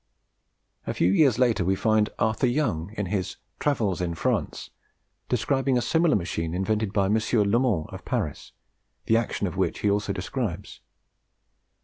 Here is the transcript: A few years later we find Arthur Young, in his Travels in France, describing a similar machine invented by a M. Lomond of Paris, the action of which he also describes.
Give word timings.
A 0.87 0.95
few 0.95 1.11
years 1.11 1.37
later 1.37 1.63
we 1.63 1.75
find 1.75 2.09
Arthur 2.17 2.47
Young, 2.47 2.91
in 2.97 3.05
his 3.05 3.35
Travels 3.59 4.01
in 4.01 4.15
France, 4.15 4.71
describing 5.29 5.77
a 5.77 5.81
similar 5.83 6.15
machine 6.15 6.55
invented 6.55 6.91
by 6.91 7.03
a 7.05 7.11
M. 7.11 7.19
Lomond 7.51 7.85
of 7.91 8.03
Paris, 8.03 8.51
the 9.05 9.15
action 9.17 9.45
of 9.45 9.57
which 9.57 9.81
he 9.81 9.91
also 9.91 10.11
describes. 10.11 10.81